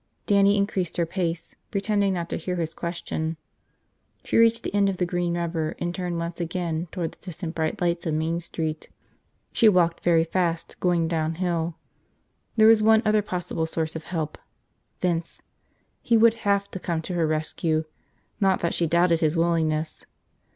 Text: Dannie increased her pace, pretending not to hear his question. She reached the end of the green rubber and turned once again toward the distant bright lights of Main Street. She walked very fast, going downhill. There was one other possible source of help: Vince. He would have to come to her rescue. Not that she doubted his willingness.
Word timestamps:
Dannie 0.25 0.57
increased 0.57 0.97
her 0.97 1.05
pace, 1.05 1.53
pretending 1.69 2.13
not 2.15 2.27
to 2.29 2.35
hear 2.37 2.55
his 2.55 2.73
question. 2.73 3.37
She 4.23 4.35
reached 4.35 4.63
the 4.63 4.73
end 4.73 4.89
of 4.89 4.97
the 4.97 5.05
green 5.05 5.37
rubber 5.37 5.75
and 5.77 5.93
turned 5.93 6.17
once 6.17 6.39
again 6.41 6.87
toward 6.91 7.11
the 7.11 7.23
distant 7.23 7.53
bright 7.53 7.79
lights 7.79 8.07
of 8.07 8.15
Main 8.15 8.39
Street. 8.39 8.89
She 9.53 9.69
walked 9.69 10.03
very 10.03 10.23
fast, 10.23 10.79
going 10.79 11.07
downhill. 11.07 11.75
There 12.57 12.67
was 12.67 12.81
one 12.81 13.03
other 13.05 13.21
possible 13.21 13.67
source 13.67 13.95
of 13.95 14.05
help: 14.05 14.39
Vince. 15.01 15.43
He 16.01 16.17
would 16.17 16.33
have 16.49 16.71
to 16.71 16.79
come 16.79 17.03
to 17.03 17.13
her 17.13 17.27
rescue. 17.27 17.83
Not 18.39 18.59
that 18.61 18.73
she 18.73 18.87
doubted 18.87 19.19
his 19.19 19.37
willingness. 19.37 20.03